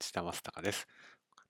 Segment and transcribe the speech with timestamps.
[0.00, 0.88] 内田正孝です。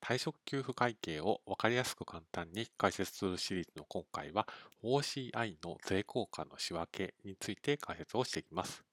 [0.01, 4.48] 退職給付会計を分かりやすく簡単に解説するシリーズの今回は
[4.82, 8.84] OCI の税効果の仕分けについて解説をしていきます。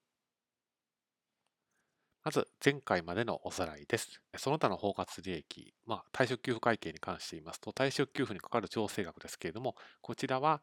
[2.23, 4.21] まず前回までのおさらいです。
[4.37, 10.61] その他の包括利益、まあ、退職給付会計に関して言いますと退職給付にかかる調整額ですけれどもこちらは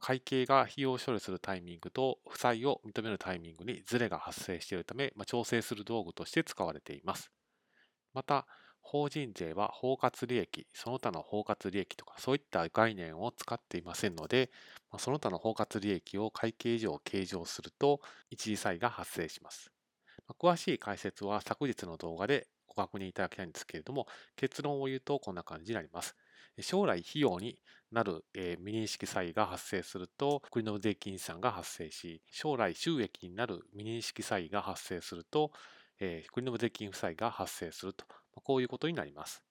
[0.00, 7.33] 会計が費用処理するタイミングと負債を認めるタイミングにズレが発生しているため、まあ、調整する道具として使われています。
[8.14, 8.46] また、
[8.80, 14.50] 法人税は包括利益、その他の包括利益とかそういった概念を使っていませんので、
[14.98, 18.00] その他の包括利益を会計上計上すると
[18.30, 19.70] 一時債が発生します。
[20.38, 26.14] 詳しい解説は昨日の動画でご確認いただきたいんですけれども、結論を言うとこんな感じになります。
[26.60, 27.60] 将来費用に
[27.90, 35.50] なる、え未認識債が発生すると、国の税金資産が発生し、将来収益になる未認識債が発生すると、
[36.00, 39.44] え国の税金負債が発生すると、こういうことになります。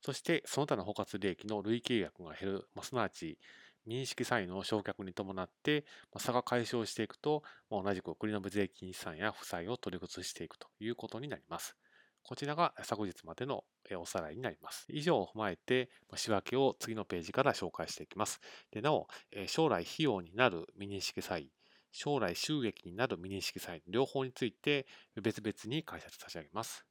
[0.00, 3.38] そして、その他の包括利益の累計額が減る、まあすなわち、
[3.86, 11.76] 認識債の償却に伴ってまあ差が解消していくと、まあ同じく国の税金資産や負債を取り崩していくということになります。
[12.22, 13.64] こちらが昨日までの
[13.96, 14.84] おさらいになります。
[14.90, 18.40] 以上を踏まえて、仕分けを次のページから紹介していきます。
[18.70, 19.08] でなお、
[19.46, 21.50] 将来費用になる未認識債、
[21.92, 24.86] 将来収益になる未認識債、両方について
[25.20, 26.86] 別々に解説差し上げます。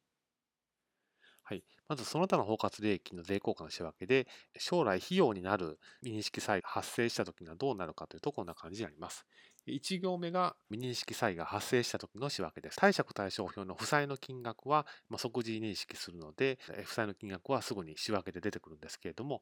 [1.44, 9.26] はい、まずその他の包括利益の税効果の仕分けで、将来費用になる認識債が発生した時にはどうなるかというと、こんな感じになります。
[9.68, 12.78] 1行目が未認識債が発生した時の仕分けです。
[12.78, 14.86] 貸借対照表の負債の金額は
[15.18, 19.42] 即時認識するので、負債の金額はすぐに仕分けで出てくるんですけれども、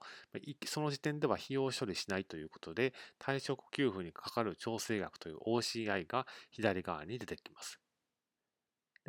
[0.66, 7.80] その時点では費用処理しないということで、退職給付にかかる調整額という OCI が左側に出てきます。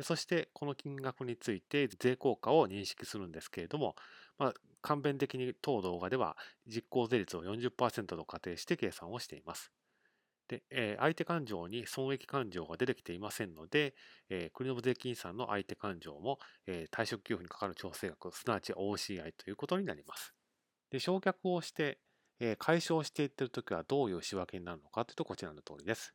[0.01, 3.95] そしてこの金額について税効果を認識するんですけれども、
[4.37, 9.71] まあ、簡便的に当動画では実効税率を40%と仮定して計算をしています。
[10.47, 13.93] で、えー、相手勘定に損益勘定が出てきていませんので、
[14.29, 20.33] えー、国の税金さんの相手勘定も、えー、退職給付にかかる調整額、すなわち OCI ということになります。
[20.89, 21.99] で、償却をして、
[22.39, 26.13] えー、解消していってるときはどういう仕分けになるのかというとこちらの通りです。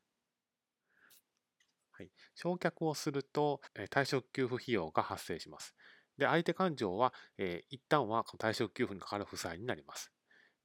[1.91, 2.11] はい、
[2.41, 5.75] 償却をすると、え退職給付費用が発生します。
[6.17, 10.12] で、相手勘定は、えー、一旦は退職給付にかかる負債になります。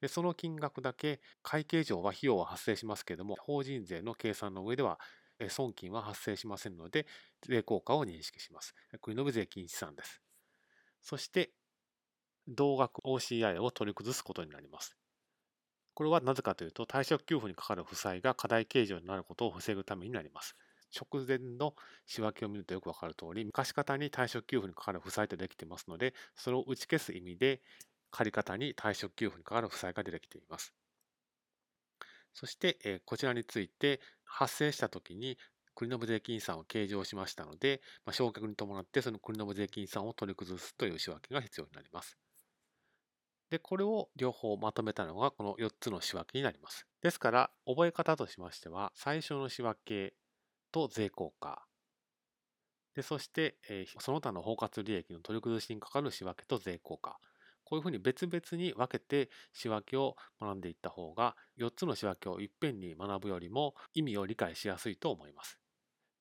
[0.01, 4.99] で、その金額だけ会計上は費用は発生しますけれども、法人税の計算の上では
[5.49, 7.07] 損金は発生しませんので、
[7.41, 8.73] 税効果を認識します。
[9.01, 10.21] 国の税金資産です。
[11.01, 11.53] そして、
[12.47, 14.97] 同額 OCI を取り崩すことになります。
[15.93, 20.55] これはなぜかというと、退職給付にかかる負債が過大計上になることを防ぐためになります。
[20.95, 21.75] 直前の
[22.05, 27.61] 仕分けを見るとよくわかる通り、貸方に退職給付にかかる負債とできていますので、それを打ち消す意味で、
[28.17, 30.73] 借方に退職給付にかかる負債が出てきています。
[32.33, 35.37] そして、えこちらについて発生したときに
[35.75, 42.17] 国の無税金算を計上しましたので、まあ、償却に伴ってその国の無税金算を取り崩すという仕分けが必要になります。
[43.49, 46.87] で、これを両方まとめたのがこの4つの仕分けになります。
[47.01, 50.15] ですから、覚え方としましては、最初の仕分け
[50.71, 51.67] と税効果、
[52.95, 57.19] でそして、え、その他の包括利益の取り崩しにかかる仕分けと税効果、
[57.67, 65.59] こういうふうに別々に分けて仕分けを学んでいった方が4つの仕分けをいっぺんに学ぶよりも意味を理解しやすいと思います。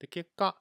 [0.01, 0.57] で結果、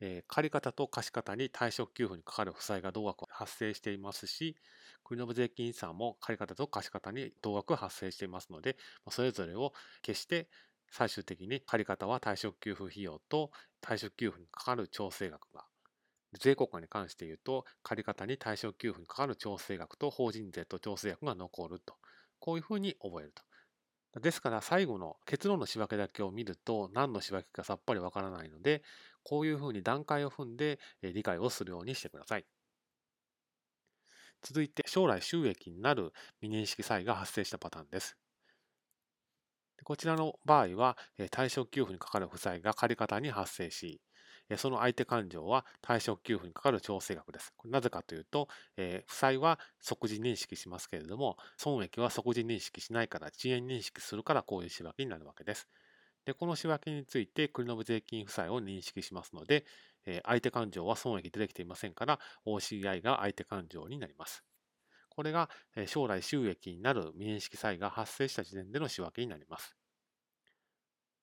[0.00, 4.54] えー、借方と貸方に退職給付にかかる負債が同額発生していますし
[5.02, 8.76] 国の税金資産も借方と貸方に同額発生していますので
[9.08, 9.72] それぞれを
[10.04, 10.48] 消して
[10.90, 13.50] 最終的に借方は退職給付費用と
[13.80, 15.64] 退職給付にかかる調整額が
[16.32, 21.96] 税効果に関して言うと、借方に対象給付にかかる調整額と法人税と調整額が残ると。
[22.38, 23.42] こういうふうに覚えると。
[24.20, 28.82] ですから最後の結論の仕分けだけを見ると何の仕分けかさっぱりわからないので、
[29.22, 32.46] こういうふうに段階を踏んで理解をするようにしてください。
[34.42, 38.16] 続いて将来収益になる未認識債が発生したパターンです。
[39.84, 40.96] こちらの場合は
[41.30, 44.00] 対象給付にかかる負債が借方に発生し、
[44.56, 47.52] その相手勘定は退職給付にかかる調整額です。
[47.56, 55.68] これなぜかというと、え、負債は即時認識しますけれども、損益は即時認識しないから、遅延認識するからこういう仕分けになるわけです。
[56.24, 59.66] で、この仕分けについて国の税金負債を認識しますので、
[60.06, 64.44] え、相手勘定は損益出てきていませんから、OCI が相手勘定になります。
[65.10, 65.50] これが
[65.88, 69.77] 将来収益になる未認識債が発生した時点での仕分けになります。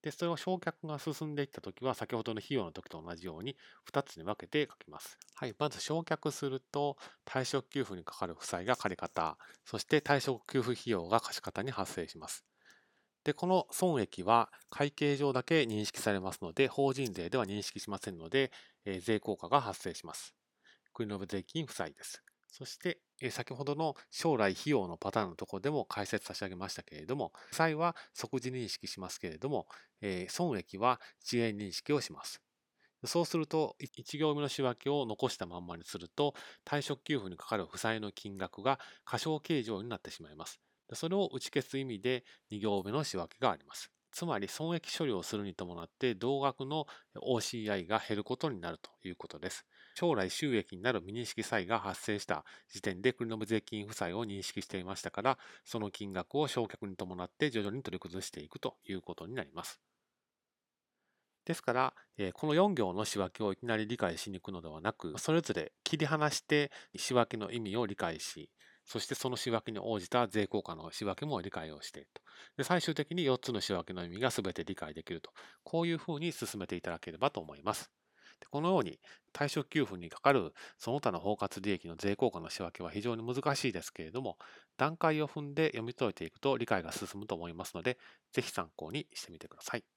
[0.06, 3.57] で、それを償却が進んでいったときは、先ほどの費用の時と同じように
[3.92, 5.18] 2つに分けて書きます。
[5.34, 9.36] はい、まず償却すると、退職給付にかかる負債が借方、
[9.66, 12.46] そして退職給付費用が貸方に発生します。
[13.24, 18.51] で、この損益は会計上だけ認識されますので、法人税では認識しませんので、
[18.86, 20.36] えー、税効果が発生します。
[20.94, 22.22] 国の税金負債です。
[22.57, 29.68] そして、先ほどの将来費用のパターンのところでも解説差し上げましたけれども、負債は即時認識しますけれども、
[30.30, 32.42] 損益は遅延認識をします。
[33.06, 36.34] そうすると、1行目の仕分けを残したまんまにすると、
[36.66, 40.62] 退職給付にかかる負債の金額が過少計上になってしまいます。
[40.94, 43.92] それを打ち消す意味で2行目の仕分けがあります。
[44.12, 46.86] つまり損益処理をするに伴って同額の
[47.22, 49.66] OCI が減ることになるということです。
[49.95, 59.81] 将来収益になる未認識債が発生した時点で国の税金負債を認識していましたから、その金額を償却に伴って徐々に取り崩していくということになります。
[61.45, 61.94] ですから、
[62.33, 68.51] この4行の仕分けをいきなり理解しに行くのではなく、それぞれ切り離して仕分けの意味を理解し、
[68.83, 72.21] そしてその仕分けに応じた税効果の仕分けも理解をしていると。
[72.57, 75.31] で最終的に4つの仕分けの意味が全て理解できると。
[75.63, 77.91] こういうふうに進めていただければと思います。
[78.40, 79.00] でこのように
[79.34, 84.38] 退職給付にかかるその他の包括利益の税効果の仕分けは非常に難しいですけれども、
[84.78, 87.98] 段階を踏んで読み解いていくと理解が進むと思いますので、
[88.32, 89.94] 是非参考にしてみてください。